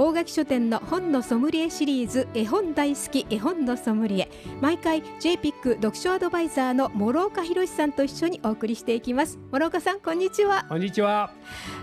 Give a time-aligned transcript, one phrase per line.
[0.00, 4.30] 大垣書店の本のソムリエシリーズ絵本大好き絵本のソムリエ。
[4.60, 9.40] 毎回 JPIC 読書アドバイザーの諸岡博さんと一緒にお送りしていきます。
[9.50, 10.66] 諸岡さんこんにちは。
[10.68, 11.32] こんにちは。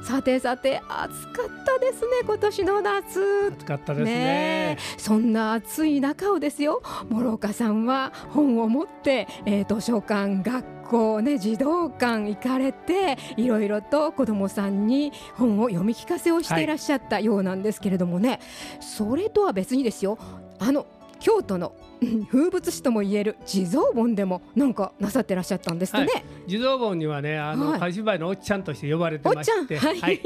[0.02, 3.52] さてさて暑かったですね今年の夏。
[3.54, 4.14] 暑かったですね。
[4.14, 4.98] ねえ。
[4.98, 18.40] そんな暑い中をですよ諸岡さんは本を持って、えー図書館学校ね児童館行かれていろいろと子どもさんに本を読み聞かせをしていらっしゃったようなんですけれどもね、
[18.80, 20.18] それとは別にですよ。
[20.60, 20.86] あの
[21.26, 27.80] 京都のうん風物詩ともいえる地蔵盆でもなんかなさってらっしゃったんですってね、地蔵盆にはねあの、はい。
[27.80, 29.96] 紙芝居のおっちゃんとして呼ばれてましておっちゃん。
[29.98, 30.22] はい。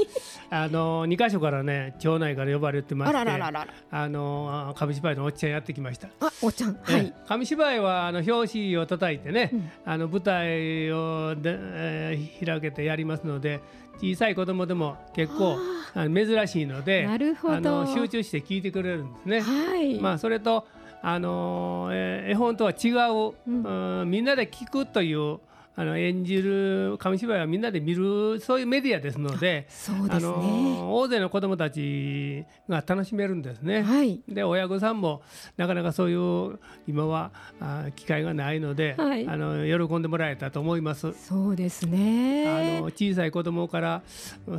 [0.49, 3.73] あの二箇所からね町内から呼ばれてましてあららららら。
[3.91, 6.09] あの紙芝居のおっちゃんやってきました。
[6.19, 6.73] あおっちゃん。
[6.73, 7.05] はい。
[7.05, 9.71] え紙芝居はあの表紙を叩いてね、うん。
[9.85, 13.61] あの舞台をで、えー開けてやりますので
[14.01, 15.57] 小さい子供でも結構
[15.93, 17.53] 珍しいのでなるほど。
[17.55, 19.41] あの集中して聞いてくれるんですね。
[19.41, 20.65] はい、まあ、それと、
[21.01, 24.01] あのーえー絵本とは違う、うん。
[24.01, 25.39] うんみんなで聞くという
[25.79, 29.65] あの演じる紙芝居はみんなで見るそういうメディアですので。
[29.69, 33.83] そうですね、あのー大勢の子どもたちが楽しめるんですね。
[33.83, 35.21] はいで親御さんも
[35.55, 41.13] なかなかそういう今はあ機会がないので、はいあの喜んでもらえたと思います。
[41.13, 44.01] そうですあねの小さい子供から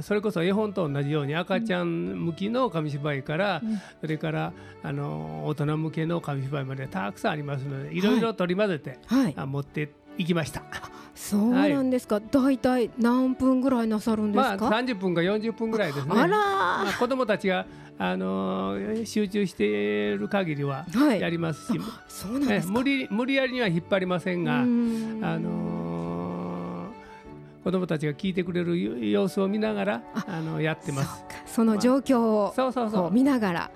[0.00, 10.62] それこそ絵本と同じように赤ちゃん向きの紙芝居から、うんそれからあの大人向けの紙芝居までたくさんありますのでいろいろ取り混ぜて、はいあ持っていきました。
[11.20, 16.12] そうなんですか、だいたい何分ぐらいなさるんですまあか、30分か40分ぐらいですね。
[16.14, 17.66] あらまあ、子供たちが
[17.98, 21.20] あの集中している限りははい。
[21.20, 22.72] やりますし、そうなんですか。
[22.72, 31.24] え無理無理やりには引っ張りませんが、あのー子供たちが聞いてくれる様子を見ながらああのやってます。
[31.46, 33.10] その状況をそうそうそう。
[33.10, 33.60] 見ながら。
[33.60, 33.70] は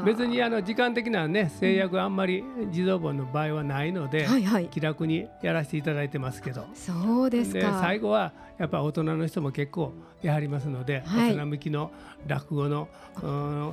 [0.00, 0.02] あ。
[0.04, 4.66] 別にあの時間的なね制約あんまり児童本の場合はないので、はいはい。
[4.66, 6.66] 気楽にやらせていただいてますけど。
[6.74, 9.92] そうですでか最後はやっぱ大人の人も結構
[10.22, 11.32] やはりますので、はい。
[11.32, 11.90] 大人向きの
[12.26, 12.88] 落語の
[13.22, 13.72] うんあ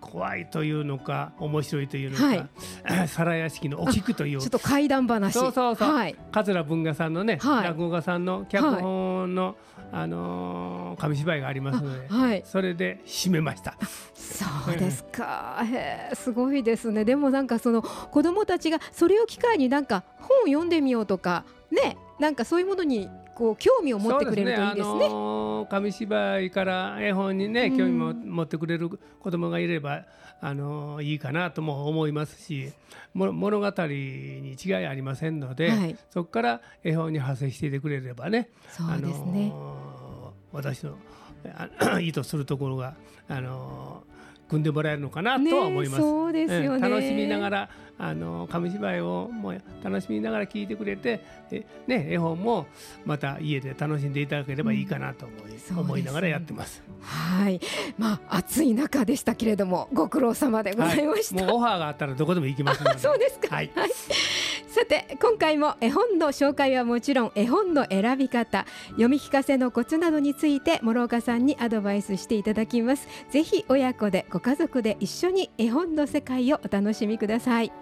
[0.00, 2.48] 怖いというのか面白いというのか、はい。
[3.08, 4.40] 皿屋敷のお菊という。
[4.40, 5.32] ちょっと怪談話。
[5.32, 5.92] そうそうそう。
[5.92, 6.16] はい。
[6.32, 7.64] 桂文雅さんのね、はい。
[7.64, 9.56] 落語家さんの脚本の、
[9.92, 12.42] あのー紙芝居がありますので、あはい。
[12.46, 13.76] それで締めました。
[14.14, 17.04] そうですか、へえすごいですね。
[17.04, 24.82] でもなんかその子供たちがそれを機会になんか本を読んでみようとかねなんかそういうものにこう興味を持ってくれるといいですね。
[24.84, 27.78] そうあのー紙芝居から絵本にねうん。
[27.78, 30.04] 興味も持ってくれる子供がいれば、
[30.40, 32.72] あのーいいかなとも思いますし
[33.14, 35.96] も物語に違いありませんので、はい。
[36.10, 40.96] そこから絵本に派生していてくれればねそうですね、あのー私の
[41.80, 42.94] あ 意図するところが、
[43.28, 44.13] あのー
[44.48, 46.02] 組んでもらえるのかなとは思います。
[46.02, 52.66] ねそうですよね、ええ楽しみながらあの紙芝居をもう楽しみながら聞いてくれてえ、ね、絵本も
[53.04, 55.80] また家で楽しんでいただければいいかなと思い,、そうですね。
[55.80, 56.82] 思いながらやってます。
[57.00, 57.60] はい。
[57.96, 62.98] まあ暑い中でしたけれどもご苦労様でございました、もうオファーがあったらどこでも行きますので。
[63.00, 63.54] そうですか。
[63.54, 63.70] はい
[64.84, 73.08] さて今回も絵本の紹介はもちろん絵本の選び方読み聞かせのコツなどについて諸岡さんにアドバイスしていただきます。
[73.30, 77.72] ぜひ親子でご家族で一緒に絵本の世界をお楽しみください。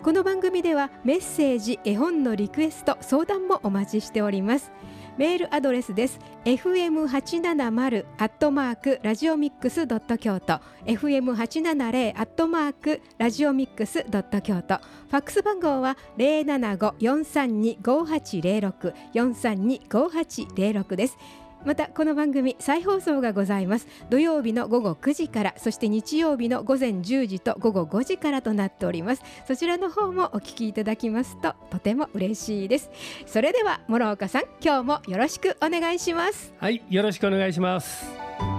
[0.00, 4.70] この番組ではメッセージ絵本のリクエスト相談もお待ちしております。
[5.18, 6.20] メールアドレスです。
[6.44, 10.60] fm870 アットマークラジオミックスドット京都。
[10.86, 14.76] fm870 アットマークラジオミックスドット京都。
[14.76, 18.94] ファックス番号は零七五四三二五八零六。
[19.12, 21.18] 四三二五八零六です。
[21.64, 23.86] またこの番組再放送がございます。
[24.10, 29.22] 土曜日の午後9時からそして日曜日の午前10時と午後5時からとなっております。
[29.46, 32.90] そちらの方もお聞きいただきますととても嬉しいです。
[33.26, 36.52] それでは諸岡さん今日もよろしくお願いします。
[36.58, 38.57] はい、よろしくお願いします。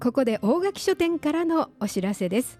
[0.00, 2.58] ここで大垣書店からのお知らせです。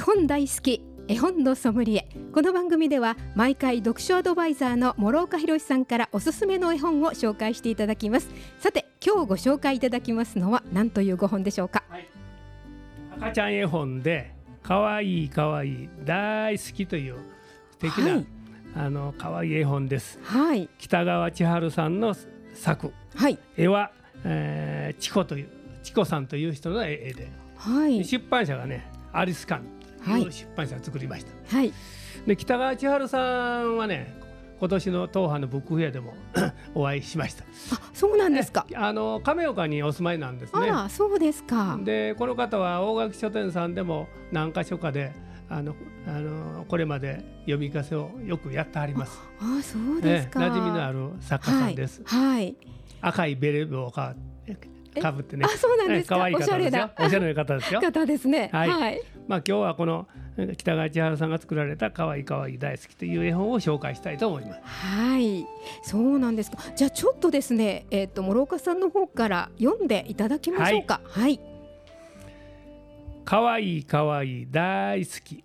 [0.00, 2.08] 絵本大好き絵本のソムリエ。
[2.32, 8.30] この番組では毎回読書アドバイザーの諸岡博さんからおすすめの絵本を紹介していただきます。
[8.60, 12.08] さて今日ご紹介いただきますのは何というご本でしょうか、はい、
[13.18, 17.16] 赤ちゃん絵本で可愛い可愛い大好きという
[17.72, 18.26] 素敵な、はい、
[18.76, 22.16] あの可愛い絵本です、はい、北川千春さんの
[22.54, 23.90] 作、はい、絵は、
[24.24, 25.48] えー、チコという
[25.82, 31.56] チコさんという人の絵で、はい、出版社がねアリスカン出版社を作りました。
[31.56, 31.72] はい、
[32.26, 34.14] で北川千春さんはね
[34.58, 36.14] 今年の東派のブックフェアでも
[36.74, 37.44] お会いしました。
[37.74, 38.66] あ、そうなんですか。
[38.74, 40.68] あの亀岡にお住まいなんですね。
[40.70, 41.78] あそうですか。
[41.82, 45.12] で、この方は大垣書店さんでも何か所かで。
[45.52, 45.74] あの、
[46.06, 49.20] あの、これまで読み聞かせをよくやってあります。
[49.40, 50.38] あ、そうですか。
[50.38, 52.02] 馴染みのある作家さんです。
[52.04, 52.36] はい。
[52.36, 52.56] はい、
[53.00, 54.14] 赤いベレーをか
[55.00, 55.44] かぶってね。
[55.44, 56.16] あ、そうなんですか。
[56.16, 56.90] 可愛い方ですよ。
[56.98, 57.80] おしゃれな方ですよ。
[57.82, 58.50] 方ですね。
[58.52, 58.68] はい。
[58.68, 60.08] はい、まあ今日はこの
[60.58, 64.60] 北川千春さんが作られた可愛い可愛い大好きという絵本を紹介したいと思います。
[64.64, 65.46] はい。
[65.84, 66.58] そうなんですか。
[66.74, 71.00] じゃあちょっとですね、えっ、ー、と諸岡さんの方から読んでいただきましょうか。
[71.04, 71.22] はい。
[71.22, 71.40] はい、
[73.24, 75.44] 可愛い可愛い大好き。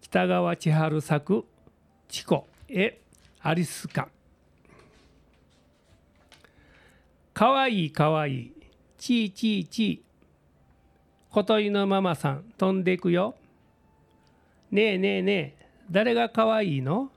[0.00, 1.44] 北川千春作
[2.08, 3.02] チコ絵
[3.42, 4.08] アリス館。
[7.34, 8.52] かわいいかわいい
[8.96, 13.34] ちーちーちー小鳥のママさん飛んでいくよ。
[14.70, 17.10] ねえねえねえ誰がかわいいの？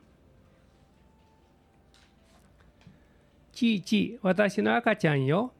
[3.52, 5.52] ちーち私の赤ちゃんよ。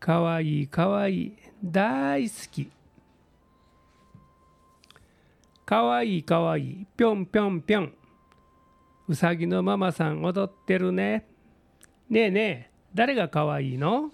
[0.00, 1.32] かわいいかわいい
[1.64, 2.70] 大好き。
[5.64, 7.94] かわいいかわいいぴょんぴょんぴょん。
[9.08, 11.24] うさぎのママさん踊ってるね。
[12.08, 14.10] ねえねえ誰が可愛いの？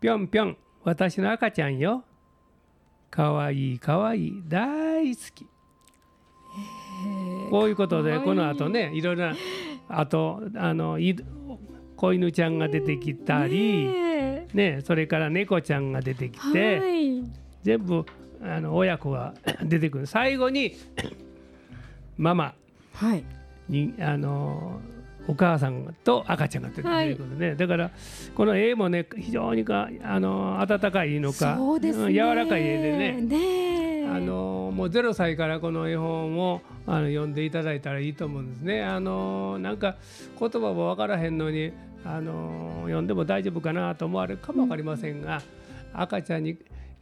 [0.00, 0.56] ぴょんぴょん。
[0.86, 2.04] 私の赤ちゃんよ。
[3.10, 4.28] かわいいかわい。
[4.28, 5.44] い大好き。
[7.50, 9.36] こういうことでこの後ねいろいろな
[9.88, 10.96] あとあの
[11.96, 13.88] 子犬ちゃんが出てきたり、
[14.54, 16.80] ね、それから猫ちゃんが出てきて、
[17.64, 18.06] 全部
[18.40, 19.34] あの親子が
[19.66, 20.06] 出てくる。
[20.06, 20.76] 最後に
[22.16, 22.54] ママ
[23.68, 24.80] に、あの
[25.28, 27.90] お母さんと赤ちゃんが出てくるね、はい、だから
[28.34, 33.20] この絵もね非常にかあの温かいのか、ね、柔らかい絵でね。
[33.20, 33.76] ね
[34.08, 38.84] あのもう0歳からこの絵本をあの読んでいただいたらいいと思うんですね。
[38.84, 39.96] あのなんか
[40.38, 41.72] 言葉も分からへんのに
[42.04, 45.42] あの読んでも大丈夫かなと思われるかも分かりませんが、
[45.94, 46.56] うん、赤ちゃんに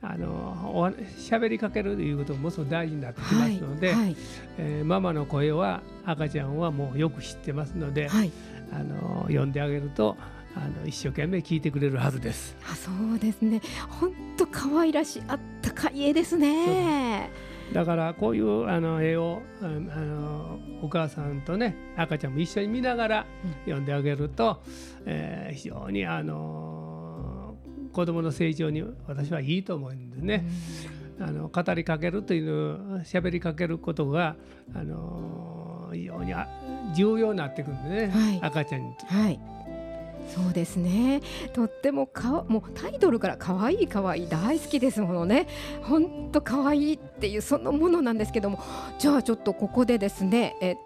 [0.06, 4.16] あの喋りかけるということもすごく大事になってきますので、はいはい、
[4.58, 8.30] えー、ママの声は赤ちゃんはもうよく知ってますので、はい、
[8.72, 10.16] あの呼んであげると
[10.56, 12.56] あの一生懸命聞いてくれるはずです。
[12.70, 13.60] あそうですね。
[13.88, 17.30] 本当可愛らしいあったかい絵ですね。
[17.72, 23.26] だからこういうあの絵をあのお母さんとね赤ちゃんも一緒に見ながら
[23.64, 23.84] 読ん。
[23.84, 24.62] であげると、
[25.00, 26.93] うん、えー、非常にあの
[27.94, 30.44] 子どもの成長に私はいいと思うんですね。
[31.20, 34.34] あの語りかけるという喋りかけることが
[34.74, 36.34] あの非常に
[36.94, 38.94] 重要になってくるんでね、はい、赤ちゃんに。
[39.06, 39.40] はい
[40.34, 41.20] そうですね。
[41.52, 45.46] とってもかもうタイトルから可愛い可愛い大好きですものね。
[45.82, 48.58] 本当可愛いっていうそのものなんですけども、
[48.98, 50.76] じゃあちょっとここでですね、え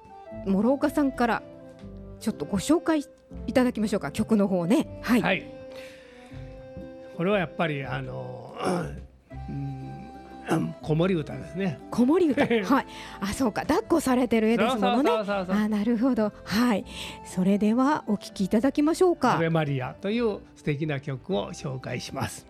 [0.45, 1.43] 諸岡さんから
[2.19, 3.05] ちょっとご紹介
[3.47, 5.00] いただきましょうか曲の方ね。
[5.03, 5.23] はい。
[5.23, 5.58] はい
[7.19, 8.55] これはやっぱりあの、
[10.49, 11.81] うん、子守歌ですね。
[11.91, 12.87] 子守歌、 はい。
[13.21, 15.11] あ、そうか、抱っこされてる絵ですものね。
[15.11, 16.33] あ、なるほど。
[16.45, 16.85] はい。
[17.25, 19.35] それではお聞きいただきましょうか。
[19.35, 22.47] アベマリアという素敵な曲を紹介します。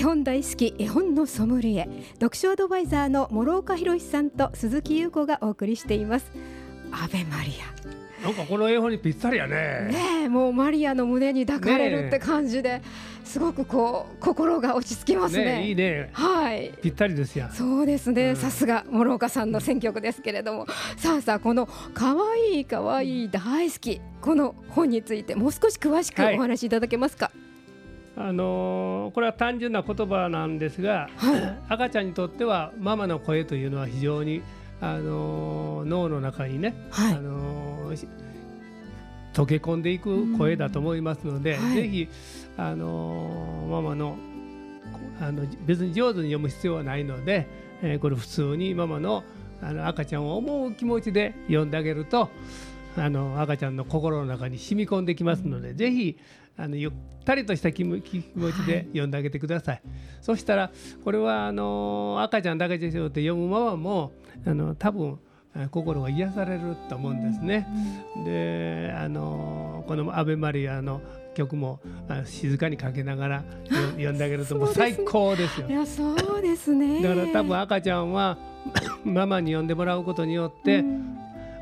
[0.00, 6.32] 絵本大好き絵本のソムリエ読書アドバイザーの諸岡博さんと鈴木優子がお送りしています。
[6.90, 7.52] アベマリ
[8.22, 8.24] ア。
[8.24, 9.90] なんかこの絵本にぴったりやね。
[9.92, 12.80] ねもうマリアの胸に抱かれるって感じで、
[13.24, 16.08] すごくこう心が落ち着きますね、ね、いいね。
[16.14, 16.72] はい。
[16.80, 20.66] ぴったりですよそうですね、さすが諸岡さんの選曲ですけれども。
[20.96, 22.16] さあさあこの可
[22.48, 27.39] 愛い可愛い大好きこの本についてもう少し詳しくお話しいただけますか、はい
[28.16, 34.42] あのー、これは単純な言葉なんですが、はい、赤ちゃんにとってはママの声というのは非常に、
[34.80, 38.08] あのー、脳の中にね、はい、あのー、
[39.32, 42.08] 溶け込んでいく声だと思いますので、はい、ぜひ、
[42.56, 44.16] あのママの
[45.20, 47.46] あの別に上手に読む必要はないので、
[47.82, 49.22] えこれ普通にママの
[49.62, 52.30] あの赤ちゃんを思う気持ちで読んであげると
[52.96, 56.18] あの赤ちゃんの心の中に染み込んできますので、ぜひ
[56.60, 56.92] あのゆっ
[57.24, 58.22] たりとした気持ち
[58.66, 59.74] で読んであげてください。
[59.76, 59.82] はい、
[60.20, 60.70] そしたら
[61.04, 64.12] これはあの赤ちゃんだけでしょうって読むママも
[64.46, 65.18] あの多分
[65.70, 67.66] 心が癒されると思うんですね。
[68.24, 71.00] であのこの「アベマリア」の
[71.34, 71.80] 曲も
[72.24, 73.44] 静かにかけながら
[73.92, 75.68] 読んであげるともう最高ですよ。
[75.68, 78.38] いやそうですねだから多分赤ちゃんは
[79.04, 80.84] ママに読んでもらうことによって、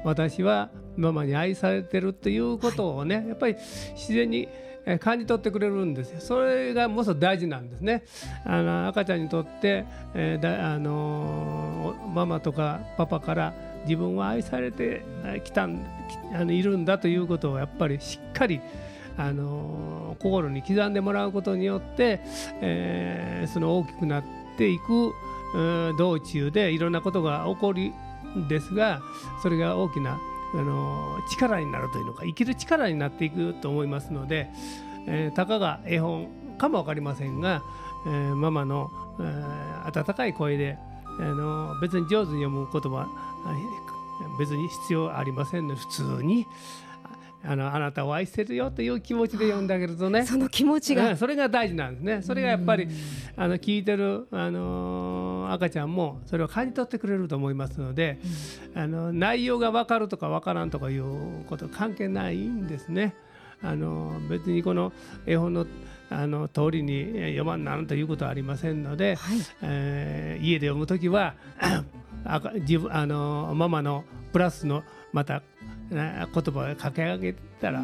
[0.04, 3.54] 私はママに愛されてるっていうことをねやっぱり
[3.94, 4.48] 自然に
[4.96, 6.20] 感じ取ってくれるんですよ。
[6.20, 8.04] それがもっと大事なんですね。
[8.44, 13.54] あの赤ちゃんにとって、えー、だあのママとかパパから
[13.84, 15.02] 自分は愛されて
[15.44, 15.84] きたん
[16.32, 18.60] あのいるんだということをやっぱりしっかり
[19.16, 22.20] あの心に刻んでもらうことによって、
[22.60, 24.24] えー、その大きくなっ
[24.56, 25.12] ていく
[25.98, 27.92] 道中でいろんなことが起こる
[28.38, 29.00] んですが
[29.42, 30.18] それが大きな
[30.54, 34.50] あの力になるというのか生きる力になっていくと思いますので、
[35.06, 36.28] えー、たかが絵本
[36.58, 37.62] かも分かりませんが、
[38.06, 38.90] えー、ママの、
[39.20, 40.78] えー、温かい声で、
[41.20, 43.08] あの別に上手に読む言葉
[44.38, 46.46] 別に必要ありませんの、で普通に
[47.44, 50.26] あのあなたを愛してるよという気持ちで読んであげるとね。
[50.26, 52.22] その気持ちが、それが大事なんですね。
[52.22, 52.88] それがやっぱり
[53.36, 58.18] あの聞いてる、あのー、赤ちゃんもそれを感じ取ってくれると思いますので、
[58.74, 63.14] あの内容が分かるとか分からんとかいうこと関係ないんですね。
[63.62, 64.92] あの別にこの
[65.26, 65.66] 絵本の
[66.10, 71.34] あの通りに読まんなんということはありませんので、はい、えー、家で読むときは
[72.60, 75.42] 自分あのママのプラスのまた
[75.90, 77.82] 言葉を掛け上げたら、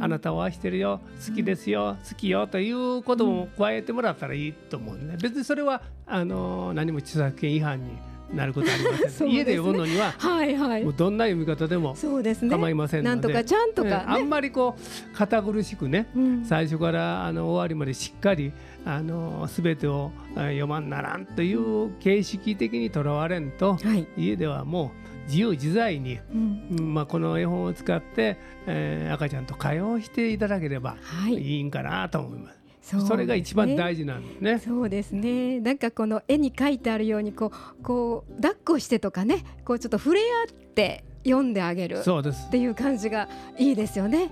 [0.00, 7.98] あなたを愛してるよ好きですよ、好きよということも加えてもらったらいいと思うね別にそれはあの何も著作権違反に
[8.32, 18.52] なることありません、 ね、家で読むのには、はいはい、もうどんな読み方でも構いませんので、なんとかちゃんとか、ね、あんまりこう堅苦しくね、うん、最初からあの終わりまでしっかり
[18.84, 30.96] あの全てを読まんならんという形式的にとらわれんと、はい、家ではもう自由自在に、うん、まあ、この絵本を使って、えー、赤ちゃんと会話をしていただければ
[31.28, 32.56] いいんかなと思います。
[32.82, 34.58] そ、ね、それが一番大事なんですね。
[34.58, 35.60] そうですね。
[35.60, 43.28] なんかこの絵に描いてあるようにこうこう抱っこしてとかね、こうちょっと触れ合って読んであげるっていう感じが
[43.58, 44.30] いいですよね。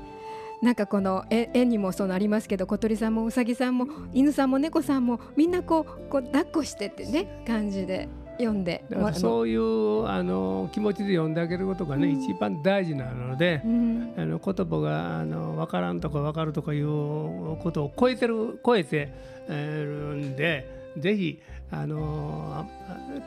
[0.63, 19.12] なんかこの絵絵にもそうなりますけど小鳥さんもうさぎさんも犬さんも猫さんもみんなこうこう抱っこしてってね感じで読んでそういうあの気持ちで読んであげることがね、うん、一番大事なので、うん、あの言葉があの分からんとか分かるとかいうことを超えてる超えて
[19.49, 19.55] る
[20.17, 22.69] んでぜひあの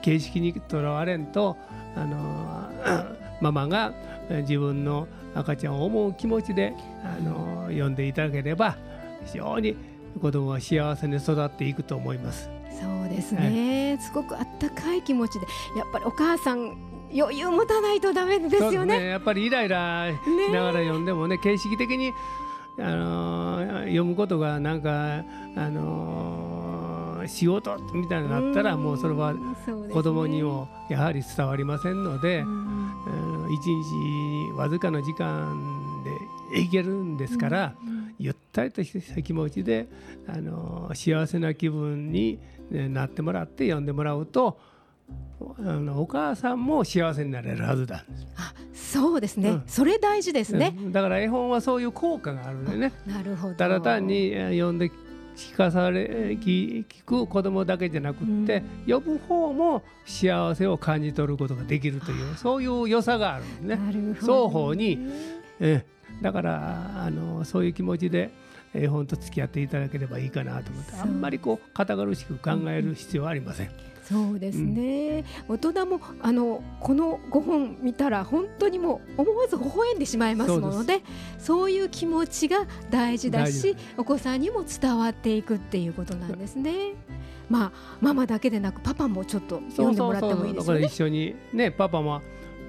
[0.01, 1.57] 形式にとらわれんと
[1.95, 2.69] あの
[3.41, 3.93] ママが
[4.29, 6.73] 自分の赤ちゃんを思う気持ちで
[7.03, 8.77] あの読んでいただければ
[9.25, 9.75] 非常に
[10.21, 12.56] 子供は幸せに育っていくと思います。
[13.07, 16.77] そうですね、はい、すごくあったかい気持ちでやっぱりお母さん
[17.13, 22.11] 余裕持たないとダメですよね、ね、やっぱりイライラしながら読んでもね形式的に、
[22.77, 25.23] あのー、読むことがなんか、
[25.55, 29.33] あのー、仕事みたいになったらもうそれは
[29.93, 32.43] 子供にもやはり伝わりませんので、
[33.49, 36.03] 一日わずかの時間
[36.51, 37.73] でいけるんですから、
[38.19, 39.87] ゆったりとした気持ちで、
[40.27, 42.39] あの幸せな気分に
[42.71, 44.59] なってもらって読んでもらうと
[45.59, 48.03] あのお母さんも幸せになれるはずだ
[48.35, 52.93] あそうですね、うん、それ大事ですね、だから絵本はそういう効果があるんでね。
[53.05, 53.55] なるほど。
[53.55, 54.91] ただ単に読んで
[55.35, 64.15] 聞かされ聞く子供だけじゃなくって呼ぶ方も幸せを感じ取ることができるというそういう良さがあるんですね。
[64.19, 64.97] 双方に
[65.59, 65.85] え
[66.21, 68.31] だからあのそういう気持ちで
[68.73, 73.69] 絵本と付き合っていただければいいかなと思ってあんまりこう堅苦しく考える必要はありません。
[74.07, 81.01] そうですね、うん、大人もあのこの5本見たら本当にもう思わず微笑んでしまいますので
[81.37, 86.93] そういう気持ちが大事だしお子さんにも伝わっていくっていうことなんですね。
[87.49, 90.85] まあママだけでなくパパもちょっと読んでもらってもいいですよね。
[90.85, 92.21] 一緒にねパパも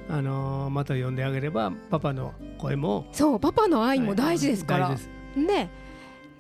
[0.08, 4.96] あのー、また読んであげればパパの声もそうパパの愛も大事ですから、は
[5.36, 5.70] い、ね。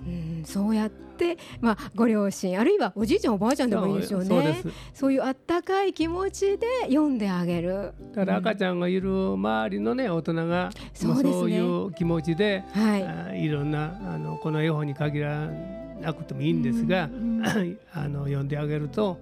[0.06, 4.62] うんそうやって、まあ、ご両親あるいはおじいちゃんおばあちゃんでもいいでしょうね。
[4.94, 7.92] そういうあったかい気持ちで読んであげる。
[8.14, 15.48] だから赤ちゃんがいる周りのね大人が、そう、ね,、そういう気持ちで、はい、いろんなあのこの絵本に限ら
[16.00, 19.18] なくてもいいんですが、うんうん、 あの読んであげると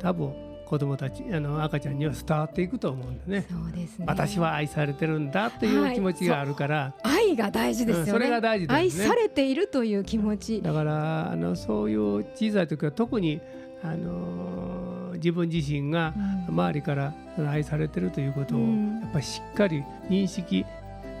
[0.00, 0.34] 多分
[0.72, 3.46] 子供たちあの赤ちゃんには伝わっていくと思うんでね。
[3.50, 4.06] そうですね。
[4.08, 10.62] 私は愛されてるんだという気持ちがあるから、はい、愛が大事ですよね、うん、それが大事です、ね、愛されているという気持ち。
[10.62, 13.42] だからあのそういう小さい時は特に
[13.84, 16.14] あの自分自身が
[16.48, 17.12] 周りから
[17.46, 18.66] 愛されてるということをや
[19.08, 20.64] っぱりしっかり認識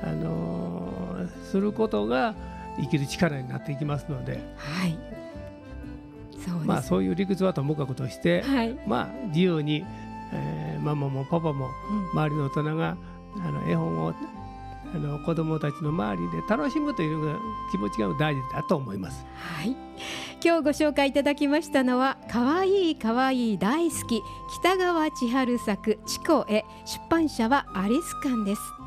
[0.02, 2.34] あのすることが
[2.80, 4.40] 生きる力になっていきますので。
[4.56, 5.21] はい
[6.64, 9.84] まあ、そういう理屈はともかくとして、はい、まあ、自由に、
[10.32, 11.68] えー、ママもパパも
[12.14, 12.96] 周りの大人が、
[13.36, 14.14] あの絵本を
[14.94, 17.38] あの子どもたちの周りで楽しむという
[17.70, 19.24] 気持ちが大事だと思います。
[19.36, 19.70] はい、
[20.44, 24.22] 今日ご紹介いただきましたのは「かわいいかわいい大好き」
[24.60, 28.81] 北川千春作「チコへ」出版社はアリス館です。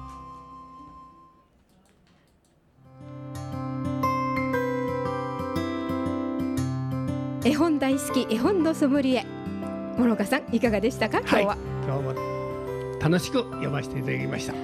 [7.45, 9.23] 絵本大好き絵本のソムリエ。
[9.99, 11.19] 諸岡さんいかがでしたか？
[11.19, 14.59] 今日は、はい、今日も楽しく読ませていただきました、は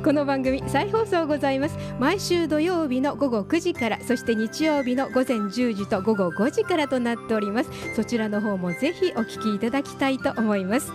[0.00, 1.78] い、この番組再放送ございます。
[2.00, 7.70] 毎週土曜日の午後9時からそして日曜日の午前10時と午後5時からとなっております。
[7.94, 10.90] そちらの方もぜひお聞きいただきたいと思います。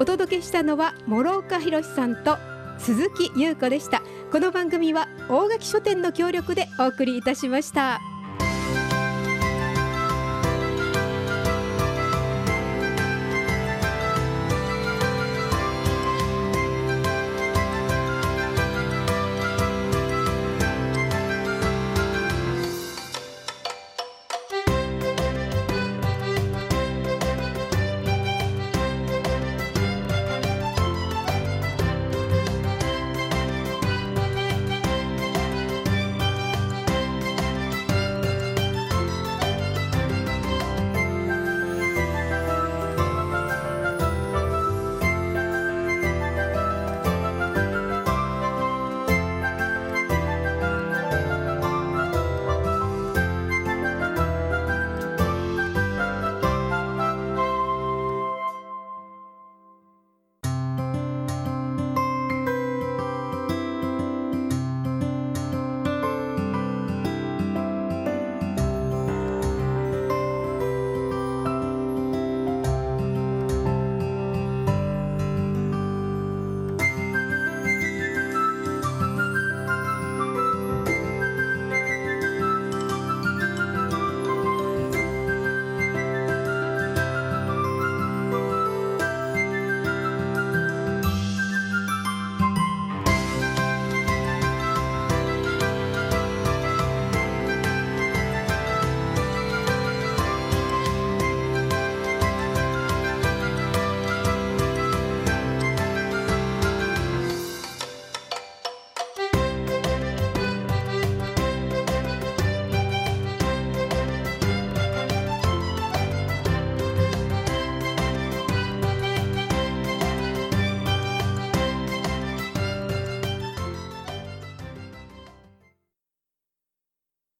[0.00, 2.38] お届けしたのは諸岡博さんと
[2.78, 4.02] 鈴木優子でした。
[4.32, 8.00] この番組は大垣書店の協力でお送りいたしました